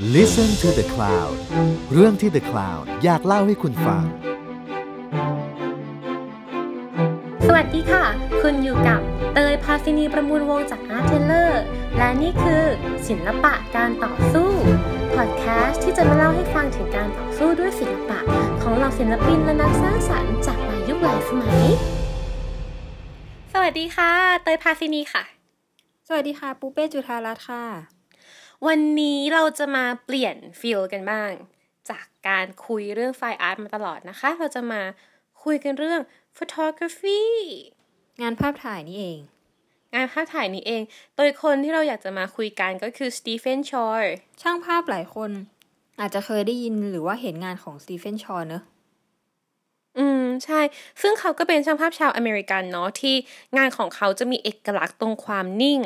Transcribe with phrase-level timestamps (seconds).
[0.00, 1.34] Listen to the Cloud
[1.92, 4.04] เรื่องที่ The Cloud อยากเล่าให้คุณฟัง
[7.46, 8.04] สวัสดีค่ะ
[8.42, 9.00] คุณอยู่กับ
[9.34, 11.62] เตยพาซินีประมูลวงจากอาร์เทเลอร์
[11.96, 12.64] และนี่คือ
[13.08, 14.50] ศิลปะการต่อสู้
[15.14, 18.18] พอดแคสต์ที่จะมาเล่าให้ฟังถึงการต่อสู้ด้วยศิลปะ
[18.62, 21.62] ของเหล่าศิลปินและนักสร้างสรรค์จากหลายยุคหลายสมัย
[23.52, 25.24] สวัสดีค่ะ เตยพาซินีค่ะ
[26.08, 27.93] สวัสดีค่ะ ปูเป้จุธารัตน์ค่ะ
[28.66, 31.30] วันนี้เราจะมาเปลี่ยน feel กันบ้าง
[31.90, 34.82] จากการคุยเรื่อง fine art มาตลอดนะคะ เราจะมา
[35.44, 36.00] คุยกันเรื่อง
[36.36, 37.22] photography
[38.22, 39.18] งานภาพถ่ายนี่เอง
[39.94, 40.82] งานภาพถ่ายนี้เอง
[41.16, 44.12] โดยคนที่เราอยากจะมาคุยกันก็คือสตีเฟนชอร์
[44.42, 45.30] ช่างภาพหลายคน
[46.00, 48.62] อาจจะเคยได้ยินหรือว่าเห็นงานของสตีเฟนชอร์เนอะ
[49.98, 50.60] อืม ใช่
[51.00, 53.14] ซึ่งเขาก็เป็นช่างภาพชาวอเมริกันเนาะที่
[53.56, 55.80] งานของเขาจะมีเอกลักษณ์ตรงความนิ่ง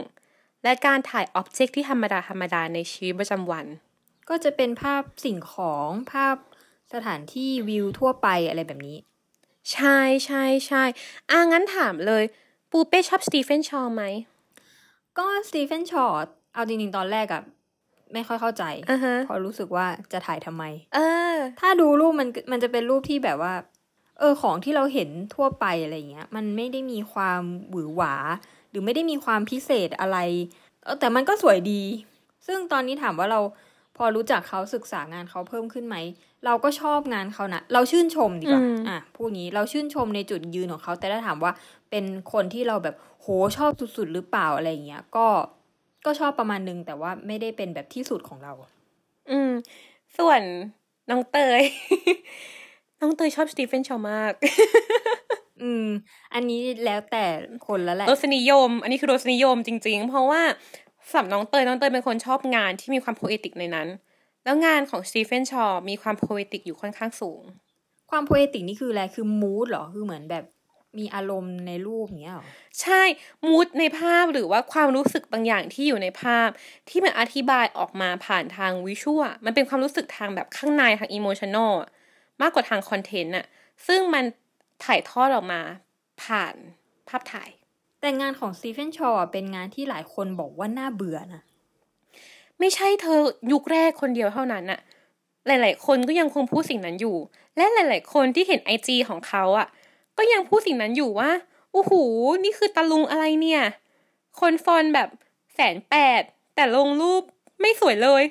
[0.65, 3.67] และการถ่าย object ที่ธรรมดาธรรมดาในชีวิตประจำวัน
[4.29, 6.37] ก็จะเป็นภาพสิ่งของภาพ
[6.93, 8.97] สถานที่วิวทั่วไปอะไรแบบนี้
[9.73, 10.83] ใช่ใช่ใช่
[11.31, 12.25] อะงั้นถามเลย
[12.71, 14.05] ปูเป้ชอบสตีเฟนชอร์ไหม
[15.19, 17.43] ก็สตีเฟนชอร์เอาจริงๆ ตอนแรกอะ
[18.13, 20.65] ไม่ค่อยเข้าใจอ่าฮะเพราะรู้สึกว่าจะถ่ายทำไม
[20.95, 20.99] เอ
[21.33, 23.55] อ ถ้าดูรูปมันมันจะเป็นรูปที่แบบว่า
[24.19, 28.15] เออของที่เราเห็นทั่วไปอะไรเงี้ย มันไม่ได้มีความหวือหวา
[28.71, 30.19] หรือไม่ได้มีความพิเศษอะไร
[30.83, 31.83] เออแต่มันก็สวยดี
[32.47, 33.41] ซึ่งตอนนี้ถามว่าเรา
[33.97, 35.97] พอรู้จักเขาศึกษางานเขาเพิ่มขึ้นไหม
[36.45, 41.53] เราก็ชอบงานเขานะเราชื่นชมดีกว่าอืมอะพูดงี้เราชื่นชมในจุดยืนของเขา แต่ถ้าถามว่า
[41.91, 45.27] เป็นคนที่เราแบบโหชอบสุดๆหรือเปล่าอะไรเงี้ย ก็
[46.07, 48.53] ก็ชอบประมาณนึงแต่ว่าไม่ได้เป็นแบบที่สุดของเรา
[49.31, 49.51] อืม
[50.19, 50.41] ส่วน
[51.11, 51.63] น้องเตย
[53.01, 54.33] น้องเตยชอบสตีเฟนชอร์มาก
[55.63, 55.87] อืม
[56.35, 57.25] อันนี้แล้วแต่
[57.67, 60.43] คนแล้วแหละรสนิยม อันนี้คือรสนิยมจริง ๆ เพราะว่า
[61.11, 63.89] สำหรับน้องเตยน้องเตยเป็นคนชอบงานที่มีความ poetic ในนั้น
[64.45, 67.43] แล้วงานของสตีเฟนชอร์มีความ poetic อยู่ค่อนข้างสูง
[68.11, 70.45] ความ poetic นี่คืออะไรคือ mood เหรอคือเหมือนแบบ
[70.99, 72.47] มีอารมณ์ในรูปอย่างเงี้ยเหรอ
[72.81, 73.03] ใช่
[73.47, 76.49] mood ในภาพหรือว่าความรู้สึกบางอย่างที่อยู่ในภาพ
[76.89, 81.73] ที่มันอธิบายออกมาผ่านทาง visual มันเป็นความรู้สึกทางแบบข้างในทาง emotional
[82.43, 83.47] มากกว่าทาง content อะ
[83.87, 84.25] ซึ่งมัน
[84.85, 85.61] ถ่ายทอดออกมา
[86.23, 86.55] ผ่าน
[87.09, 87.51] ภาพถ่าย
[88.01, 91.43] แต่งานของสตีเฟนชอร์เป็นงานที่หลายคนบอกว่าน่าเบื่อนะ
[92.59, 93.21] ไม่ใช่เธอ
[93.53, 94.81] ยุคแรกคนเดียวเท่านั้นอะ
[95.47, 97.17] หลาย ๆ คนก็ยังคงพูดสิ่งนั้นอยู่
[97.57, 99.69] และหลาย ๆ คนที่เห็นไอจีของเขาอะ
[100.19, 101.31] ก็ยังพูดสิ่งนั้นอยู่ว่า
[101.73, 101.93] โอ้โห
[102.45, 103.63] นี่คือตะลุงอะไรเนี่ย
[104.41, 105.09] คนฟอนแบบ
[105.55, 106.23] แสนแปด
[106.55, 107.23] แต่ลงรูป
[107.61, 108.23] ไม่สวยเลย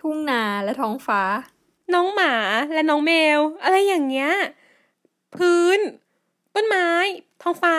[0.00, 1.22] ทุ่งนาและท้องฟ้า
[1.94, 2.34] น้องหมา
[2.74, 4.30] และน้องแมว อะไรอย่างเงี้ย
[5.38, 5.80] พื้น
[6.54, 6.88] ต้นไม้
[7.42, 7.74] ท้องฟ้า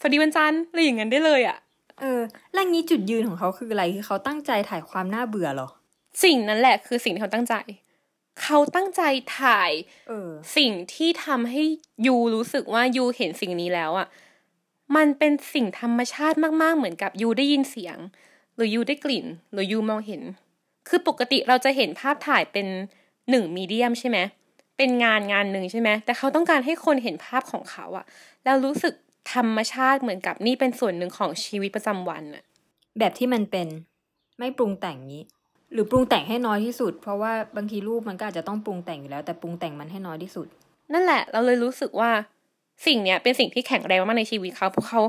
[0.00, 1.58] สวัสดีวันจันทร์อะไรอย่างนั้นได้เลยอะ
[2.00, 2.20] เออ
[2.52, 5.68] แล้วงี้จุดยืนของเขาคืออะไรคือเขาตั้งใจถ่ายความน่าเบื่อเหรอ
[6.24, 7.54] สิ่งนั้นแหละคือสิ่งที่เขาตั้งใจ
[8.42, 9.02] เขาตั้งใจ
[9.38, 9.70] ถ่าย
[10.08, 11.62] เออสิ่งที่ทำให้
[12.06, 14.06] ยูรู้สึกว่ายูเห็นสิ่งนี้แล้วอะ่ะ
[14.96, 17.98] มันเป็นสิ่งธรรมชาติมากๆ เหมือนกับยูได้ยินเสียง
[18.56, 20.22] หรือยูได้กลิ่น หรือยูมองเห็น
[20.88, 22.66] คือปกติเราจะเห็นภาพถ่ายเป็น
[23.30, 24.18] หนึ่งมีเดียมใช่ไหม
[24.78, 28.04] เป็นงานงานหนึ่งใช่ไหมแต่เขาต้องการให้คนเห็นภาพของเขาอะ
[28.44, 28.94] แล้วรู้สึก
[29.34, 32.44] ธรรมชาติเหมือนกับนี่เป็นส่วนหนึ่งของชีวิตประจำวันอะ
[32.98, 33.68] แบบที่มันเป็น
[34.38, 35.22] ไม่ปรุงแต่งนี้
[35.72, 40.46] หรือปรุงแต่งให้น้อยที่สุด เพราะว่าบางทีรูปมันก็อาจจะต้องปรุงแต่งอยู่แล้ว แต่ปรุงแต่งมันให้น้อยที่สุด
[40.92, 42.10] นั่นแหละ เราเลยรู้สึกว่า
[42.86, 45.00] สิ่งเนี้ยเป็นสิ่งที่แข็งแรงมากในชีวิตเขาเพราะเขา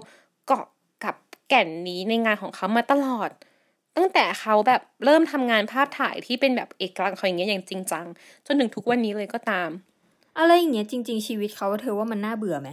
[0.48, 0.66] เกาะ
[1.04, 1.16] กับ
[1.50, 3.30] แก่นนี้ในงานของเขามาตลอด
[4.00, 8.06] ตั้งแต่เขาแบบเริ่มทำงานภาพถ่ายที่เป็นแบบเอกลักษณ์ของอย่างเงี้ยอย่างจริงจัง
[8.46, 9.70] จนถึงทุกวันนี้เลยก็ตาม
[10.40, 12.70] อะไรอย่างเงี้ยจริง ๆ ชีวิตเขาเธอว่ามันน่าเบื่อไหม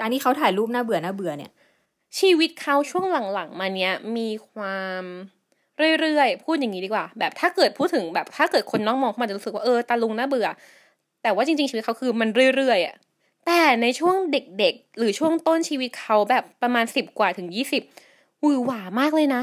[0.00, 1.50] การที่เขาถ่ายรูปน่าเบื่อน่าเบื่อเนี่ย
[2.18, 5.02] ชีวิตเขาช่วงหลังๆมาเนี้ยมีความ
[6.00, 10.48] เรื่อยๆพูดอย่างนี้ดีกว่า แบบถ้าเกิดพูดถึงแบบถ้าเกิดคนนอกมองเขาอาจจะรู้สึกว่าเออตาลุงน่าเบื่อ
[11.22, 12.96] แต่ว่าจริง ๆ ชีวิตเขาคือมันเรื่อยๆอะ
[13.46, 17.82] แต่ในช่วงเด็กๆ หรือช่วงต้นชีวิตเขาแบบประมาณสิบกว่าถึงยี่สิบ
[18.40, 19.42] หวือหวามากเลยนะ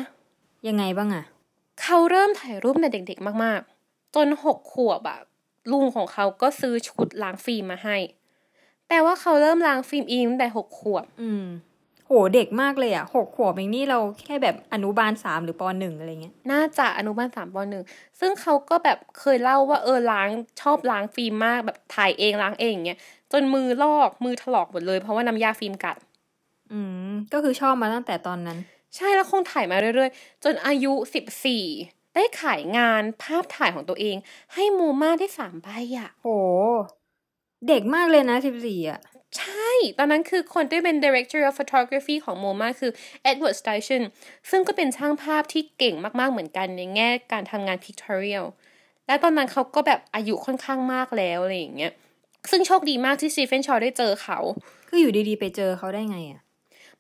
[0.68, 1.24] ยังไงบ้างอะ
[1.82, 5.20] เขาเริ่มถ่ายรูปในเด็กๆ มากๆ จนหกขวบอะ
[5.72, 7.98] ลุงของเขาก็ซื้อชุดล้างฟิล์มมาให้
[8.88, 11.46] แปลว่าเขาเริ่มล้างฟิล์มเองตั้งแต่หกขวบ อืม
[12.06, 17.84] โหเด็กมากเลยอะหกขวบเองนี่เราแค่แบบอนุบาลสามหรือปหนึ่งอะไรเงี้ย น่าจะอนุบาลสามปหนึ่ง
[18.20, 20.30] ซึ่งเขาก็แบบเคยเล่าว่าเออล้าง
[20.62, 23.00] ชอบล้างฟิล์มมากแบบถ่ายเองล้างเองอย่างเงี้ย
[23.32, 25.98] จนมือลอกมือถลอกหมดเลยเพราะว่าน้ำยาฟิล์มกัด
[26.72, 26.80] อื
[27.10, 28.58] ม ก็คือชอบมาตั้งแต่ตอนนั้น
[28.96, 31.66] ใช่แล้วคงถ่ายมาเรื่อยๆ จนอายุสิบสี่
[32.16, 34.18] ได้ขายงานภาพถ่ายของตัวเอง
[34.54, 35.68] ให้โมมาได้สามใบ
[35.98, 36.28] อะโห
[37.68, 39.00] เด็กมากเลยนะสิบสี่อะ
[39.38, 42.92] ใช่ ตอนนั้นคือคนที่เป็น director of photography ของโมมาคือ
[43.30, 44.02] Edward Station
[44.50, 48.46] ซึ่งก็เป็นช่างภาพที่เก่งมากๆเหมือนกันในแง่การทำงาน pictorial
[49.08, 51.92] และตอนนั้นเขาก็แบบอายุค่อนข้างมากแล้วอะไรอย่างเงี้ย
[52.52, 54.38] ซึ่งโชคดีมากที่สตีเฟนชอได้เจอเขา
[54.90, 56.42] คืออยู่ดีๆ ไปเจอเขาได้ไงอะ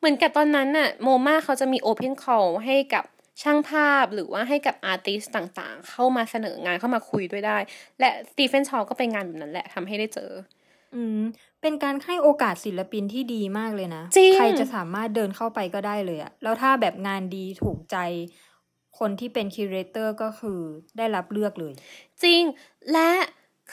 [0.01, 3.05] เหมือนกับตอนนั้นน่ะโมมาเขาจะมี Open Call ให้กับ
[3.41, 7.57] ช่างภาพหรือว่าให้กับ artist ต่างๆ เข้ามาเสนองานเข้ามาคุยด้วยได้
[7.99, 10.31] และสตีเฟนชอร์ก็ไปงานแบบนั้นแหละทำให้ได้เจอ
[10.95, 11.21] อืม
[11.61, 17.97] เป็นการให้โอกาสศิลปินที่ดีมากเลยนะจริงใครจะสามารถเดินเข้าไปก็ได้เลยอะแล้วถ้าแบบงานดีถูกใจ
[18.99, 20.59] คนที่เป็น curator ก็คือ
[20.97, 21.73] ได้รับเลือกเลย
[22.23, 22.41] จริง
[22.93, 23.09] และ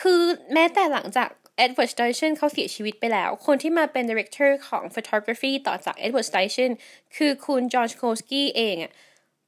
[0.00, 0.22] คือ
[0.52, 1.28] แม้แต่หลังจาก
[1.64, 6.70] Edward Steichen เขาเสียชีวิตไปแล้ว คนที่มาเป็น director ของ photography ต่อจาก Edward Steichen
[7.16, 8.92] คือคุณจอห์นโคสกี้เองอะ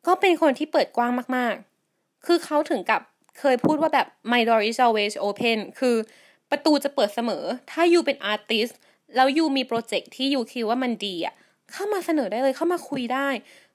[0.06, 3.00] ก็เป็นคนที่เปิดกว้างมากๆ คือเขาถึงกับ
[3.40, 5.96] เคยพูดว่าแบบ my door is always open คือ
[6.50, 8.72] ประตูจะเปิดเสมอ ถ้าอยู่เป็น artist
[9.16, 11.34] แล้วยูมีโปรเจกต์ที่ยูคิดว่ามันดีอะ
[11.72, 13.28] เข้ามาเสนอได้เลยเข้ามาคุยได้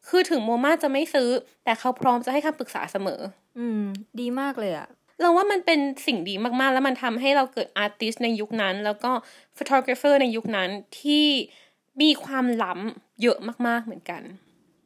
[0.07, 1.29] คือถึง MoMA จะไม่ซื้อ
[1.63, 3.21] แต่เขาพร้อมจะให้คำปรึกษาเสมอ
[3.57, 3.83] อืม
[4.19, 4.87] ดีมากเลยอะ
[5.21, 9.12] เราว่ามันเป็นสิ่งดีมากๆ แล้วมันทำให้เราเกิด artist ในยุคนั้น แล้วก็
[9.57, 10.69] ฟ o โ o กราฟเฟอร์ในยุคนั้น
[11.01, 11.25] ที่
[12.01, 14.21] มีความล้ำเยอะมากๆเหมือนกัน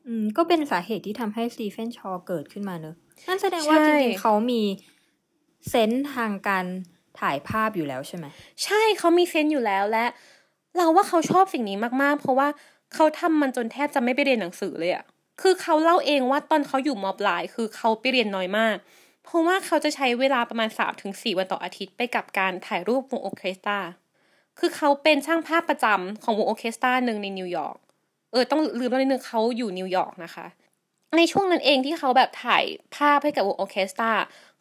[0.07, 2.95] อืม ก็เป็นสาเหตุที่ทำให้สตีเฟนชอเกิดขึ้นมาเนอะ
[3.27, 4.61] นั่นแสดงว่าใช่จริงๆเขามี
[5.69, 6.65] เซนส์ทางการ
[7.19, 8.25] ถ่ายภาพอยู่แล้วใช่ไหม
[8.63, 10.05] ใช่เขามีเซนส์อยู่แล้วและ
[10.77, 12.47] เราว่าเขาชอบสิ่งนี้มากๆ เพราะว่า
[12.93, 15.03] เขาทำมันจนแทบจะไม่ไปเรียนหนังสือเลยอะ
[15.41, 18.77] คือเขาเล่าเองว่าตอนเขาอยู่มอปลาย คือเขาไปเรียนน้อยมาก
[19.31, 23.79] เพราะว่าเขาจะใช้เวลาประมาณ3 ถึง 4 วันต่ออาทิตย์ไปกับการถ่ายรูปวงออร์เคสตรา
[24.59, 27.77] คือเขาเป็นช่างภาพประจำของวงโอเคสตราหนึ่งในนิวยอร์ก
[28.31, 30.45] เออ ต้องลืมเล่านิดนึงเขาอยู่นิวยอร์กนะคะ
[31.17, 32.63] ในช่วงนั้นเองที่เขาแบบถ่าย
[32.95, 34.11] ภาพให้กับวงโอเคสตรา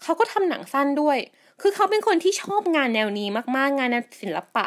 [0.02, 1.18] เขาก็ทำหนังสั้นด้วย
[1.60, 4.66] คือเขาเป็นคนที่ชอบงานแนวนี้มากๆ งานแนวศิลปะ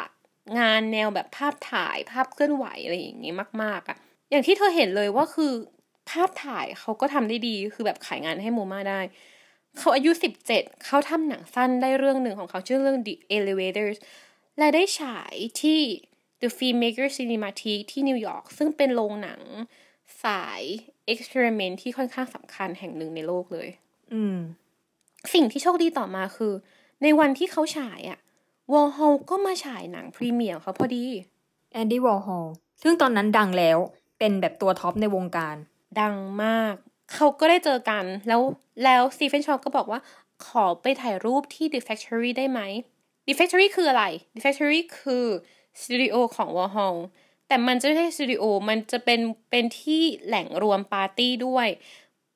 [0.58, 3.32] งานแนวแบบภาพถ่ายภาพเคลื่อนไหวอะไรอย่างงี้
[3.62, 3.96] มาก ๆอะ
[4.30, 5.52] อย่างที่เธอเห็นเลยว่าคือ
[6.10, 9.00] ภาพถ่ายเขาก็ทำได้ดี คือแบบขายงานให้โมมาได้
[9.78, 13.98] เขาอายุสิบเจ็ดเขาทำหนังสั้นได้เรื่องหนึ่งของเขาชื่อเรื่อง The Elevators
[14.58, 15.80] และได้ฉายที่
[16.40, 19.40] The Filmmaker Cinematheque ที่นิวยอร์กซึ่งเป็นโรงหนัง
[20.24, 20.62] สาย
[21.12, 23.68] experiment ที่ค่อนข้างสำคัญแห่งหนึ่งในโลกเลย
[24.12, 24.38] อืม
[25.34, 26.52] สิ่งที่โชคดีต่อมาคือ
[27.02, 28.18] ในวันที่เขาฉายอะ
[28.72, 31.04] วอร์ฮอลก็มาฉายหนัง premiere ของเขาพอดี
[31.72, 32.46] แอนดี้วอร์ฮอล
[32.82, 33.78] ซึ่งตอนนั้นดังแล้ว
[34.18, 35.56] เป็นแบบตัวท็อปในวงการ
[36.00, 36.74] ดังมาก
[37.14, 38.40] เขาก็ได้เจอกัน แล้ว
[38.84, 40.00] แล้วสตีเฟนชอก็บอกว่า
[40.46, 42.60] ขอไปถ่ายรูปที่ The Factory ได้ไหม
[43.26, 44.04] The Factory คืออะไร
[44.34, 45.26] The Factory คือ
[45.80, 46.96] สตูดิโอของ Warhol
[47.48, 49.20] แต่มันจะไม่ใช่สตูดิโอ มันจะเป็น
[49.50, 51.68] เป็นที่แหล่งรวมปาร์ตี้ด้วย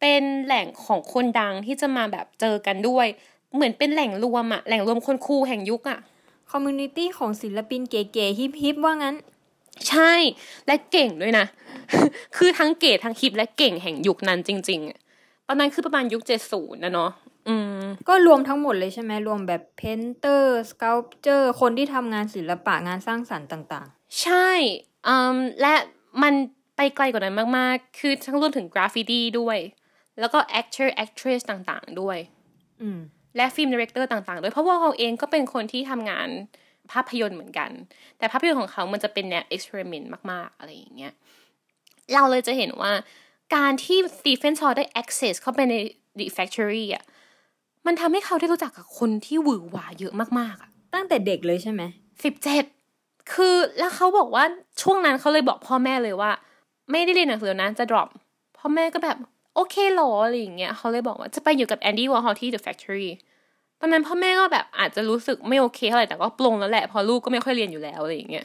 [0.00, 3.06] เป็นแหล่งของคนดังที่จะมาแบบเจอกันด้วย
[3.54, 5.98] เหมือนเป็นแหล่งรวมอะแหล่งรวมคน cool แห่งยุคอะ
[6.50, 9.16] community ของศิลปินเก๋ๆ hip ๆว่างั้น
[9.90, 10.12] ใช่
[10.66, 11.46] และเก่งด้วยนะ
[12.36, 14.98] คือทั้งเก๋ทั้ง hip และเก่งแห่งยุคนั้นจริงๆอะ
[15.46, 17.10] ตอนนั้นคือประมาณยุคเจ็ดศูนย์นะเนาะ
[17.48, 23.86] อืมก็รวมทั้งหมดเลยใช่ไหมรวมแบบ painter sculptor คนที่ทำงานศิลปะงานสร้างสรรค์ต่าง
[24.22, 24.50] ใช่
[25.08, 25.74] อืมและ
[26.22, 26.34] มัน
[26.76, 29.58] ไปไกลกว่านั้นมากๆ คือทั้งรวมถึงกราฟฟิตี้ด้วย
[30.20, 32.98] แล้วก็ actor actress ต่างๆ ด้วยๆอืม
[33.36, 36.28] และ film director ต่างๆ ด้วย เพราะว่าเขาเองก็เป็นคนที่ทำงาน
[36.92, 37.70] ภาพยนตร์เหมือนกัน
[38.18, 41.12] แต่ภาพยนตร์ของเขามันจะเป็นแนว experiment มาก ๆ อะไรอย่างเงี้ย
[42.14, 42.92] เราเลยจะเห็นว่า
[43.54, 45.74] การที่สตีเฟนชอได้ access เข้าไปใน
[46.18, 47.04] The Factory อะ
[47.86, 51.82] มันทำให้เขาได้รู้จักกับคนที่หวือหวาเยอะมากๆอะ ตั้งแต่เด็กเลยใช่ไหม
[52.24, 52.64] สิบเจ็ด
[53.32, 54.44] คือแล้วเขาบอกว่า
[54.82, 56.30] ช่วงนั้นเขาเลยบอกพ่อแม่เลยว่า
[56.90, 58.08] ไม่ได้เรียนหนังสือนะจะ drop
[58.58, 59.16] พ่อแม่ก็แบบ
[59.54, 63.16] โอเคเหรออะไรอย่างเงี้ยเขาเลยบอกว่าจะไปอยู่กับแอนดี้วอร์ฮอลที่ The Factory ต
[63.86, 68.44] อนนั้นพ่อแม่ก็แบบอาจจะรู้สึกไม่โอเคเท่าไหร่แต่ก็ปลงแล้วแหละเพอลูกก็ไม่ค่อยเรียนอยู่แล้วอะไรอย่างเงี้ย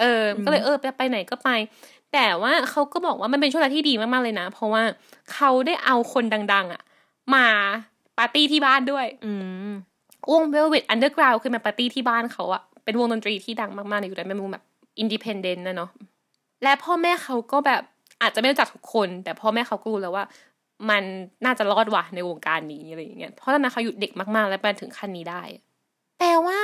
[0.00, 1.48] เออ ก็เลยเออไปไปไหนก็ไป
[2.12, 4.82] แต่ว่าเขาก็บอกว่ามันเป็นช่วงเวลาที่ดีมากๆเลยนะ เพราะว่า
[5.34, 6.82] เขาได้เอาคนดัง ๆ อะ
[7.34, 7.46] มา
[8.18, 9.30] ปาร์ตี้ที่บ้านด้วย อื
[9.70, 9.72] ม
[10.32, 14.64] วง Velvet Underground คือมาปาร์ตี้ที่บ้านเขาอะเป็นวงดนตรีที่ดังมากๆในยุคนั้นเป็นวงแบบ
[14.98, 15.90] independent นะเนาะ
[16.62, 17.82] และพ่อแม่เขาก็แบบ
[18.22, 20.24] อาจจะไม่รู้จักทุกคน แต่พ่อแม่เขาก็รู้แล้วว่า
[20.90, 21.02] มัน
[21.44, 25.42] น่าจะรอดว่ะในวงการนี้อะไรอย่างเงี้ยเพราะตอนนั้นเขาอยู่เด็กมากๆ แล้วมาถึงขั้นนี้ได้
[26.20, 26.58] แต่ว่า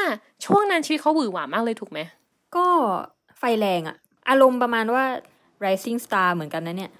[0.44, 2.00] ช่วงนั้นชีวิตเขาหวือหวามากเลยถูกไหม
[2.56, 2.66] ก็
[3.38, 3.96] ไฟแรงอะ
[4.28, 5.04] อารมณ์ประมาณว่า
[5.64, 6.92] rising star เหมือนกันนะเนี่ย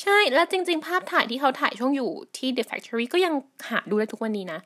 [0.00, 3.34] ใช่แล้วจริง ๆ ภาพถ่ายที่เขาถ่ายช่วงอยู่ที่ The Factory ก็ยัง
[3.70, 4.60] หาดูได้ทุกวันนี้นะ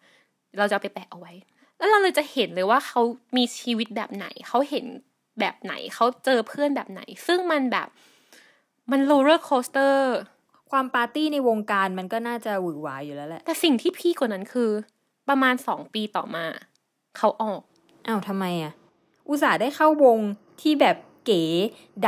[0.58, 1.32] เราจะเอาไปแปะเอาไว้
[1.78, 3.00] แล้วเราเลยจะเห็นเลยว่าเขา
[3.36, 4.86] มีชีวิตแบบไหน เขาเห็น
[5.40, 7.88] แบบไหน เขาเจอเพื่อนแบบไหน ซึ่งมันแบบ
[8.90, 10.16] มัน roller coaster
[10.70, 14.70] ความปาร์ตี้ในวงการมันก็น่าจะหวือหวาอยู่แล้วแหละ แต่สิ่งที่พีคกว่านั้นคือ
[15.28, 16.46] ประมาณสองปีต่อมา
[17.16, 17.60] เขาออก
[18.06, 18.72] อ้าวทำไมอะ
[19.28, 20.18] อุตส่าห์ได้เข้าวง
[20.60, 21.42] ที่แบบเก๋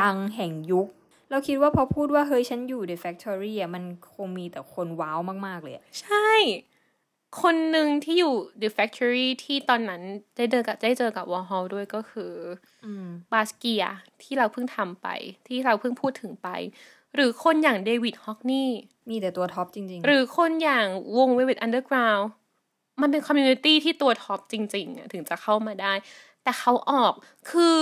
[0.01, 0.89] ดังแห่งยุค
[1.31, 3.85] เราคิดว่าพอพูดว่า เฮ้ยฉันอยู่ The Factory อะมัน
[4.15, 6.29] คงมีแต่คนว้าวมากๆเลยอะใช่
[7.43, 10.03] คนหนึ่งที่อยู่ The Factory ที่ตอนนั้น
[10.37, 12.33] ได้เจอกับได้เจอกับวอลฮอลด้วยก็คือ
[12.85, 13.85] อืมบาสเกีย
[14.23, 15.09] ที่เราเพิ่งทำไป
[15.47, 16.49] ที่เราเพิ่งพูดถึงไป
[17.15, 18.79] หรือคนอย่างเดวิดฮอกนีย์
[19.11, 20.87] มีแต่ตัวท็อปจริงหรือคนอย่าง
[21.17, 22.25] วง Velvet Underground
[23.01, 25.93] มันเป็น community ที่ตัวท็อปจริงๆอะถึงจะเข้ามาได้
[26.43, 27.13] แต่เขาออก
[27.51, 27.75] คือ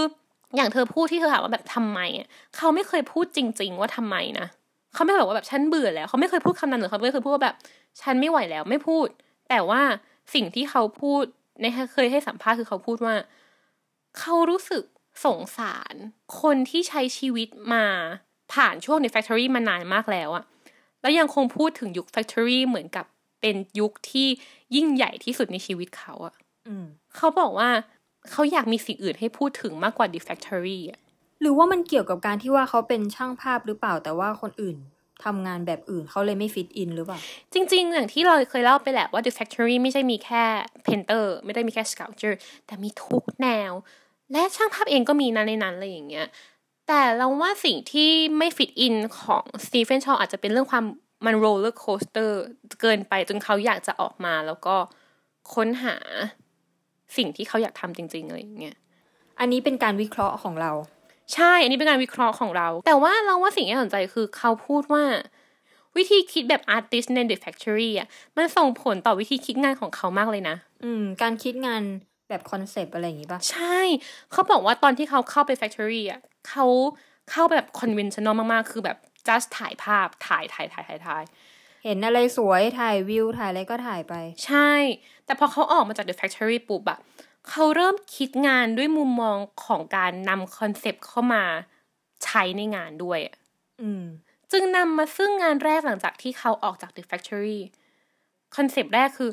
[0.57, 4.47] อย่างเธอพูดที่เธอถามว่าแบบทำไมอะเขาไม่เคยพูดจริง ๆ ว่าทำไมนะ
[4.95, 7.57] เขาไม่เคยบอกว่าแบบฉันเบื่อแล้วเขาไม่เคยพูดคำนั้นหรือเขาไม่เคยพูดว่าแบบ
[8.01, 9.09] ฉันไม่ไหวแล้วไม่พูด
[9.49, 9.83] แต่ว่า
[10.35, 11.25] สิ่งที่เขาพูด
[11.61, 11.65] ใน
[11.95, 13.15] เคยให้สัมภาษณ์คือเขาพูดว่า
[14.19, 14.85] เขารู้สึก
[15.25, 15.95] สงสาร
[16.41, 17.87] คนที่ใช้ชีวิตมา
[18.53, 20.45] ผ่านช่วงใน Factory มานานมากแล้วอะ
[21.01, 23.07] แล้วยังคงพูดถึงยุค Factory เหมือนกับ
[23.41, 24.29] เป็นยุคที่
[24.75, 26.85] ยิ่งใหญ่ที่สุดในชีวิตเขาอะๆอืม
[27.17, 27.69] เขาบอกว่า
[28.31, 31.01] เขาอยากมีสิ่งอื่นให้พูดถึงมากกว่า The Factory อะ
[31.41, 34.77] หรือว่ามันเกี่ยวกับการที่ว่าเขาเป็นช่างภาพหรือเปล่าแต่ว่าคนอื่น
[35.25, 37.19] ทำงานแบบอื่นเขาเลยไม่ฟิตอินหรือเปล่า
[37.53, 40.45] จริง ๆ อย่างที่เราเคยเล่าไปแหละว่า The Factory ไม่ใช่มีแค่
[40.87, 42.37] Painter ไม่ได้มีแค่ Sculpture
[42.67, 43.73] แต่มีทุกแนว
[44.33, 46.27] และช่างภาพเองก็มีนะในนั้นอะไรอย่างเงี้ย
[46.89, 50.85] แต่เราว่าสิ่งที่ไม่ fit in ของ Stephen Shore อาจจะเป็นเรื่องความ
[51.25, 52.41] มัน roller coaster
[52.81, 54.77] เกินไปจนเขาอยากจะออกมาแล้วก็
[55.55, 55.97] ค้นหา
[57.17, 58.77] สิ่งที่เขาอยากทำจริงๆอะไรอย่างเงี้ย
[59.41, 60.73] อันนี้เป็นการวิเคราะห์ของเรา
[61.35, 65.05] ใช่ อันนี้เป็นการวิเคราะห์ของเรา แต่ว่าเราว่าสิ่งที่น่าสนใจคือเขาพูดว่า
[65.97, 71.83] วิธีคิดแบบ artist ใน The Factory อะมันส่งผลต่อวิธีคิดงานของเขามากเลยนะ อืม การคิดงาน
[72.29, 73.79] แบบคอนเซปต์อะไรอย่างงี้ป่ะ ใช่
[74.33, 76.67] เขาบอกว่าตอนที่เขาเข้าไป Factory อะ เขา
[77.31, 78.99] เข้าแบบ conventional มากๆ คือแบบ
[79.29, 81.25] just ถ่ายภาพถ่ายถ่ายถ่ายถ่ายถ่าย
[81.85, 84.15] เห็นอะไรสวยถ่ายวิวถ่ายอะไรก็ถ่ายไป
[84.47, 84.71] ใช่
[85.25, 86.99] แต่พอเขาออกมาจาก The Factory ปุ๊บอะ
[87.49, 91.45] เขาเริ่มคิดงานด้วยมุมมองของการนำคอนเซปต์เข้ามา
[92.25, 93.37] ใช้ในงานด้วยอะ
[93.83, 94.05] อืม
[94.53, 97.61] จึงนำมาซึ่งงานแรกหลังจากที่เขาออกจาก The Factory
[98.57, 99.31] คอนเซปต์แรกคือ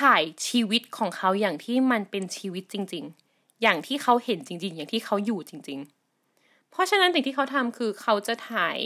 [0.00, 5.99] ถ่ายชีวิตของเขาอย่างที่มันเป็นชีวิตจริง ๆ อย่างที่เขาเห็นจริง ๆ อย่างที่เขาอยู่จริง ๆ
[6.70, 8.78] เพราะฉะนั้นสิ่งที่เขาทำคือเขาจะถ่าย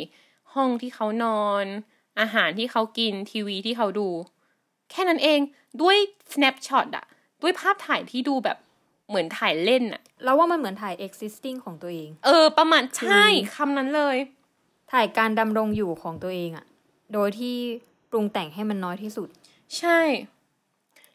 [0.54, 1.64] ห้องที่เขานอน
[2.20, 4.08] อาหารที่เขากินทีวีที่เขาดู
[4.90, 5.40] แค่นั้นเอง
[5.82, 5.96] ด้วย
[6.32, 7.04] snapshot อะ
[7.42, 8.58] ด้วยภาพถ่ายที่ดูแบบ
[9.08, 14.16] เหมือนถ่ายเล่นอะเราว่ามันเหมือนถ่าย existing ของตัวเอง เออ ประมาณใช่คำนั้นเลย
[14.92, 16.66] ถ่ายการดำรงอยู่ของตัวเองอะ
[17.12, 17.56] โดยที่
[18.10, 19.28] ปรุงแต่งให้มันน้อยที่สุด
[19.78, 20.00] ใช่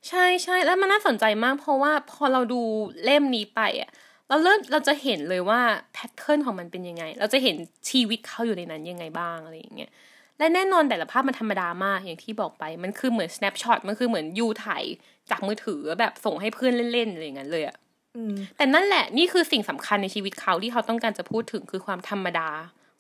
[0.08, 2.62] ใช่ใช่แล้วมันน่าสนใจมากเพราะว่าพอเราดู
[3.04, 3.90] เล่มนี้ไปอะ
[4.30, 5.62] เราเริ่มเราจะเห็นเลยว่า
[5.94, 7.56] แพทเทิร์นของมันเป็นยังไง เราจะเห็น
[7.90, 9.92] ชีวิตเขาอยู่ในนั้นยังไงบ้างอะไรอย่างเงี้ย
[10.38, 14.84] และแน่นอนแต่ละภาพมันธรรมดามากอย่างที่บอกไป มันคือเหมือน snapshot มันคือเหมือนยูถ่าย
[15.32, 17.76] จากมือถือแบบส่งให้เพื่อนเล่นๆอะไรอย่างนั้นเลยอะ
[18.16, 22.50] อืมแต่นั่นแหละนี่คือสิ่งสำคัญในชีวิตเขาที่เขาต้องการจะพูดถึงคือความธรรมดา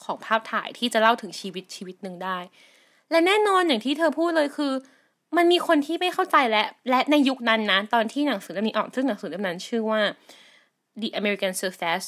[0.03, 2.37] ของภาพถ่ายที่จะเล่าถึงชีวิตชีวิตหนึ่งได้
[3.11, 4.71] และแน่นอนอย่างที่เธอพูดเลยคือ
[5.37, 10.01] มันมีคนที่ไม่เข้าใจและ และในยุคนั้นนะตอนที่หนังสือเล่มนี้ออกซึ่งหนังสือเล่มนั้นชื่อว่า
[11.01, 12.05] The American Surface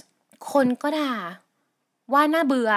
[0.52, 1.14] คนก็ด่า
[2.14, 2.72] ว่าน่าเบื่อ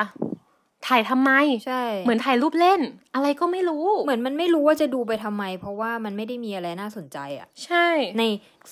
[0.86, 1.30] ถ่ายทำไม
[1.66, 2.80] ใช่ เหมือนถ่ายรูปเล่น
[3.14, 7.86] อะไรก็ไม่รู้ เหมือนมันไม่รู้ว่าจะดูไปทำไม เพราะว่ามันไม่ได้มีอะไรน่าสนใจอะใช่
[8.18, 8.22] ใน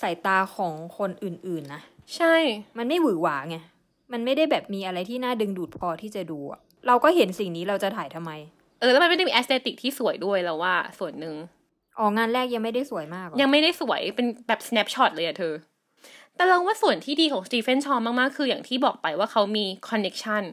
[0.00, 1.82] สายตาของคนอื่นๆนะ
[2.16, 2.34] ใช่
[2.78, 3.56] มันไม่หวือหวาไง
[4.12, 8.30] มันไม่ได้แบบมีอะไรที่น่าดึงดูดพอที่จะดูอะเราก็เห็นสิ่งนี้เราจะถ่ายทำไม
[8.80, 11.34] เออ แล้วมันไม่ได้มี aesthetic ที่สวยด้วยแล้วว่าส่วนหนึ่ง
[12.00, 15.54] ออกงานแรกยังไม่ได้สวยมากหรอยังไม่ได้สวยเป็นแบบ snapshot เลยอะเธอ
[16.36, 20.44] แต่เราว่าส่วนที่ดีของสตีเฟนชอมากๆ คืออย่างที่บอกไปว่าเขามี connection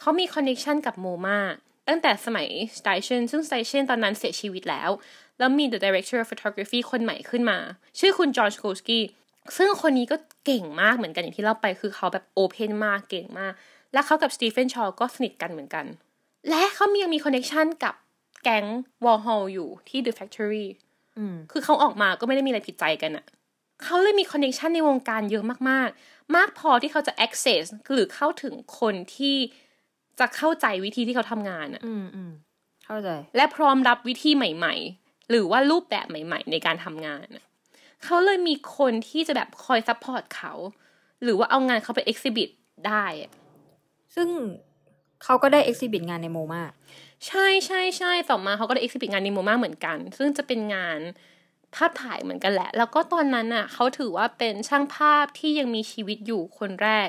[0.00, 1.38] เขามี connection กับ MoMA
[1.88, 2.46] ตั้งแต่สมัย
[2.78, 4.90] สไตเชนซึ่งสไตเชนตอนนั้นเสียชีวิตแล้ว
[5.38, 7.58] แล้วมี the director of photography คนใหม่ขึ้นมา
[7.98, 9.04] ชื่อคุณจอร์จโกสกี้
[9.56, 13.52] ซึ่งคนนี้ก็เก่งมากเหมือนกันอย่างที่เล่าไปคือเขาแบบ open มากเก่งมาก
[13.92, 15.86] และเขากับสตีเฟนชอก็สนิทกันเหมือนกัน
[16.50, 17.94] และเขามียังมี connection กับ
[18.42, 18.64] แก๊ง
[19.04, 20.66] วอร์ฮอลอยู่ที่ The Factory
[21.18, 23.24] อืมคือเขาออกมาก็ไม่ได้มีอะไรผิดใจกันอะ
[23.82, 29.36] เขาเลยมีคอนเน t ชันในวงการเยอะมากๆ มากพอที่เขาจะ access หรือเข้าถึงคนที่
[30.20, 32.32] จะเข้าใจวิธีที่เขาทำงานอะอืมอืม
[32.86, 37.44] เข้าใจ และพร้อมรับวิธีใหม่ ๆ หรือว่ารูปแบบใหม่ ๆ ในการทำงานอะ
[38.04, 40.52] เขาเลยมีคนที่จะแบบคอย support เขา
[41.22, 42.50] หรือว่าเอางานเขาไป exhibit
[42.86, 43.30] ได้อะ
[44.14, 44.28] ซึ่ง
[45.24, 46.62] เขาก็ได้ exhibit งานใน MoMA
[47.26, 50.98] ใช่ใช่ใช่ต่อมาเขาก็ได้ exhibit งานใน MoMA เหมือนกัน ซึ่งจะเป็นงาน
[51.76, 57.08] ภาพถ่ายเหมือนกันแหละ แล้วก็ตอนนั้นน่ะเขาถือว่าเป็นช่างภาพที่ยังมีชีวิตอยู่คนแรก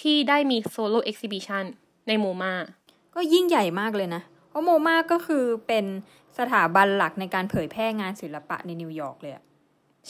[0.00, 1.64] ที่ได้มีโซโล่ exhibition
[2.08, 2.54] ในโมมา
[3.14, 5.84] ก็ยิ่งใหญ่มากเลยนะ เพราะ MoMA ก็คือเป็น
[6.38, 9.44] สถาบันหลักในการเผยแพร่งานศิลปะในนิวยอร์กเลยอะ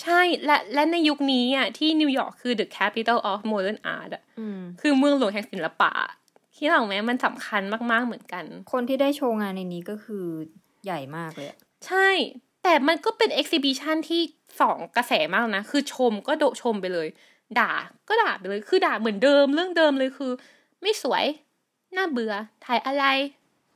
[0.01, 5.93] ใช่ และและในยุคนี้อะที่นิวยอร์กคือ the capital of modern art อะอืมคือเมืองหลวงแห่งศิลปะ
[6.57, 7.63] ที่เราแม้มันสำคัญ
[7.93, 10.27] มากๆเหมือนกัน คนที่ได้โชว์งานในนี้ก็คือ
[10.85, 12.09] ใหญ่มากเลยอะใช่
[12.67, 14.23] แแต่มันก็เป็นเอ็กซิบิชันที่
[14.61, 17.09] สองกระแสมากนะ คือชมก็โดชมไปเลย
[17.59, 17.73] ด่า
[18.09, 20.33] ก็ด่าไปเลย คือด่าเหมือนเดิมเรื่องเดิมเลยคือ
[20.83, 21.25] ไม่สวย
[21.97, 22.33] น่าเบื่อ
[22.65, 23.05] ถ่ายอะไร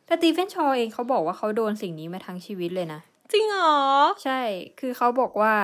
[0.06, 3.00] แต่ตีเฟนชอว์เองเขาบอกว่าเขาโดนสิ่งนี้มาทั้งชีวิตเลยนะ
[3.32, 3.78] จริงเหรอ
[4.24, 4.40] ใช่
[4.80, 5.54] คือเขาบอกว่า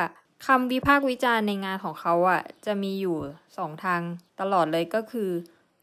[0.46, 3.16] คำวิพากษ์วิจารณ์ในงานของเขาอะจะมีอยู่
[3.56, 4.00] สองทาง
[4.40, 5.30] ตลอดเลยก็คือ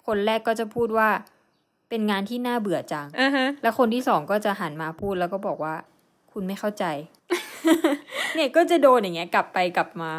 [0.06, 1.10] คนแรกก็จะพูดว่า
[1.90, 5.76] เป็นงานที่น่าเบื่อจังอ่าฮะแล้วคนที่สองก็จะหันมาพูดแล้วก็บอกว่า
[6.34, 6.86] คุณไม่เข้าใจ
[8.36, 10.12] เนี่ยก็จะโดนอย่างเงี้ยกลับไปกลับมา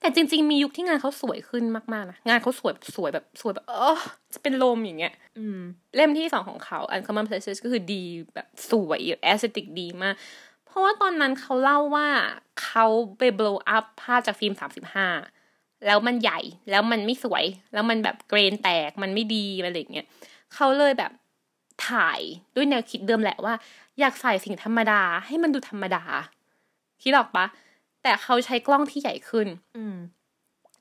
[0.00, 3.98] แต่จริง ๆ มียุคที่งานเขาสวยขึ้นมากๆนะงานเขาสวยสวยแบบสวยแบบเออ
[4.34, 5.60] จะเป็นลมอย่างเงี้ย อืม
[5.94, 8.04] เล่มที่สองของเขา Uncommon Places ก็คือดี
[8.34, 10.14] แบบสวย aesthetic ดีมาก
[10.66, 12.08] เพราะว่าตอนนั้นเขาเล่าว่า
[12.64, 12.86] เขา
[13.18, 14.52] ไป blow up ภาพจากฟิล์ม
[15.20, 16.40] 35แล้วมันใหญ่
[16.70, 20.06] แล้วมันไม่สวย แล้วมันแบบเกรนแตกมันไม่ดีอะไรอย่างเงี้ย
[20.54, 21.12] เขาเลยแบบ
[21.88, 22.20] ถ่าย
[22.54, 23.54] ด้วยแนวคิดเดิมแหละว่า
[24.00, 26.02] อยากใส่สิ่งธรรมดาให้มันดูธรรมดา
[27.02, 27.46] คิดออกปะ
[28.02, 29.96] แต่เขาใช้กล้องที่ใหญ่ขึ้น อืม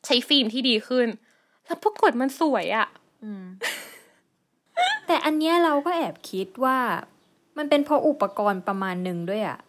[0.06, 1.08] ใช้ฟิล์มที่ดีขึ้น
[1.66, 2.88] แล้วปรากฏมันสวยอะ
[3.24, 3.44] อืม
[5.08, 6.78] แต่อันเนี้ยเราก็แอบคิดว่า
[7.58, 9.60] มันเป็นเพราะอุปกรณ์ประมาณหนึ่งด้วยอะ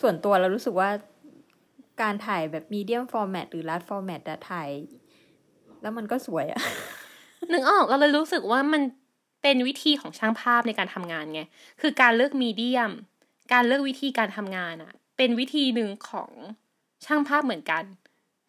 [0.00, 0.90] ส่วนตัวเรารู้สึกว่า
[2.02, 4.68] การถ่ายแบบ medium format หรือ large format อะถ่าย
[5.82, 6.60] แล้วมันก็สวยอะ
[7.52, 8.82] นึกออกเราเลยรู้สึกว่ามัน
[9.42, 11.42] เป็นวิธีของช่างภาพในการทำงานไง
[11.80, 12.90] คือการเลือก medium
[13.52, 16.30] การเลือกวิธีการทำงานอะ เป็นวิธีหนึ่งของ
[17.04, 17.84] ช่างภาพเหมือนกัน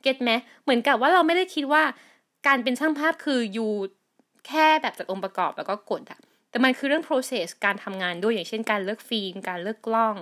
[0.01, 0.31] get ไหม
[0.63, 1.83] เหมือนกับว่าเราไม่ได้คิดว่า
[2.47, 3.71] การเป็นช่างภาพคืออยู่
[4.47, 10.15] แค่แบบจัดองค์ประกอบแล้วก็กดอะแต่มันคือเรื่อง process การทำงานด้วยอย่างเช่นการเลือกฟิล์มการเลือกกล้อง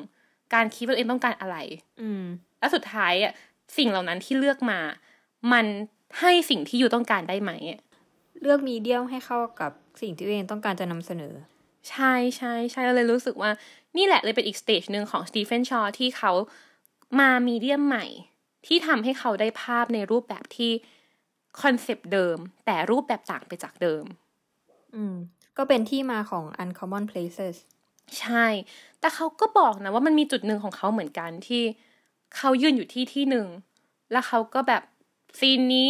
[0.54, 1.58] การคิดว่าตัวเองต้องการอะไร
[2.02, 2.24] อืม
[2.60, 3.32] แล้วสุดท้ายอะ
[3.78, 4.80] สิ่งเหล่านั้นที่เลือกมา
[5.54, 5.66] มัน
[6.20, 7.82] ให้สิ่งที่ you ต้องการได้ไหมอะ
[8.42, 11.34] เลือก medium ให้เข้ากับสิ่งที่ตัวเองต้องการจะนำเสนอ
[11.90, 13.52] ใช่ใช่ใช่เราเลยรู้สึกว่า
[13.98, 16.32] นี่แหละเลยเป็นอีก stage หนึ่งของ Stephen Shore ที่เขา
[17.20, 18.06] มา medium ใหม่
[18.66, 20.72] ที่ทำให้เขาได้ภาพในรูปแบบที่
[21.62, 24.06] คอนเซปต์เดิม แต่รูปแบบต่างไปจากเดิม
[24.96, 25.16] อืม
[25.58, 27.56] ก็เป็นที่มาของ uncommon places
[28.20, 28.46] ใช่
[29.00, 31.64] แต่เขาก็บอกนะว่ามันมีจุดหนึ่งของเขาเหมือนกันที่
[32.38, 33.48] เขายืนอยู่ที่ที่หนึ่ง
[34.12, 34.84] แล้วเขาก็แบบ
[35.40, 35.90] scene นี้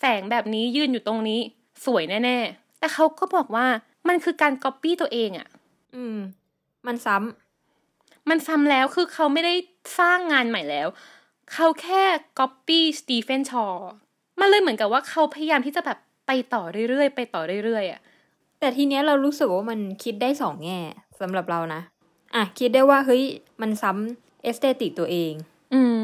[0.00, 1.40] แสงแบบนี้ยืนอยู่ตรงนี้
[1.84, 3.66] สวยแน่ ๆ แต่เขาก็บอกว่า
[4.08, 5.48] มันคือการก๊อปปี้ตัวเองอะ
[5.94, 6.18] อืม
[6.86, 9.54] มันซ้ำมันซ้ำแล้วคือเขาไม่ได้
[9.98, 10.88] สร้างงานใหม่แล้ว
[11.52, 12.02] เขาแค่
[12.38, 13.88] ก๊อปปี้ Stephen Shore
[14.40, 18.00] มันเลยเหมือนกับว่าเขาพยายามที่จะแบบไปต่อเรื่อยๆไปต่อเรื่อยๆอะ
[18.60, 20.80] แต่ทีเนี้ยเรารู้สึกว่ามันคิดได้สองแง่
[21.20, 21.80] สำหรับเรานะ
[22.34, 23.22] อะคิดได้ว่าเฮ้ย
[23.60, 25.32] มันซ้ำ aesthetic ตัวเอง
[25.74, 25.96] อืม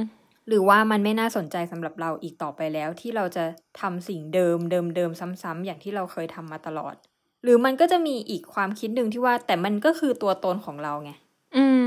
[0.49, 3.45] หรือว่ามันไม่น่าสนใจสำหรับเราอีกต่อไปแล้ว ที่เราจะ
[3.81, 5.11] ทำสิ่งเดิมเดิมเดิม
[5.43, 6.95] ซ้ำๆอย่างที่เราเคยทำมาตลอด
[7.43, 11.11] หรือมันก็จะมีอีกความคิดหนึ่งที่ว่า แต่มันก็คือตัวตนของเราไง
[11.57, 11.85] อืม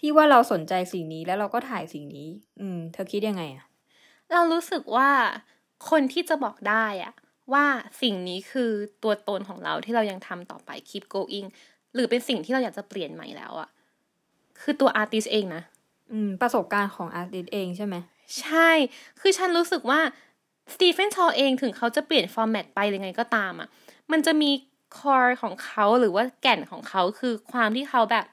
[0.00, 2.28] ที่ว่าเราสนใจสิ่งนี้แล้วเราก็ถ่ายสิ่งนี้
[2.60, 3.64] อืม เธอคิดยังไงอะ
[4.32, 5.10] เรารู้สึกว่า
[5.90, 7.14] คนที่จะบอกได้อะ
[7.52, 7.64] ว่า
[8.02, 8.70] สิ่งนี้คือ
[9.02, 11.48] ตัวตนของเราที่เรายังทำต่อไป keep going
[11.94, 13.68] หรือเป็นสิ่งที่เราอยากจะเปลี่ยนใหม่แล้วอะ
[14.60, 15.62] คือตัว artist เองนะ
[16.12, 17.96] อืม ประสบการณ์ของอาร์ติสเองใช่ไหม
[18.40, 18.70] ใช่
[19.20, 20.00] คือฉันรู้สึกว่า
[20.74, 23.68] Stephen Shore เองถึงเขาจะเปลี่ยน format ไปหรือไงก็ตามอะ่ะ
[24.12, 24.50] มันจะมี
[24.98, 28.26] core ของเขาหรือว่าแก่นของเขาคือความที่เขาแบบ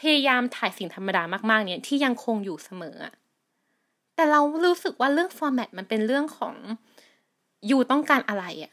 [0.00, 3.14] พยายามถ่ายสิ่งธรรมดามากๆ เนี่ยที่ยังคงอยู่เสมออะ
[4.16, 6.54] แต่เรารู้สึกว่าเรื่องฟอร์แมตมันเป็นเรื่องของ
[7.70, 8.72] ยูต้องการอะไรอะ่ะ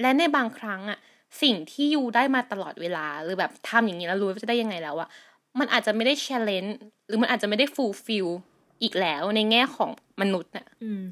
[0.00, 0.98] และในบางครั้งอะ่ะ
[1.42, 5.08] สิ่งที่ยูได้มาตลอดเวลา หรือแบบทำอย่างนี้แล้วรู้ว่าจะได้ยังไงแล้วอะ
[5.58, 6.72] มันอาจจะไม่ได้ challenge
[7.06, 8.28] หรือมันอาจจะไม่ได้ fulfill
[8.82, 11.02] อีกแล้วในแง่ของมนุษย์น่ะ อืม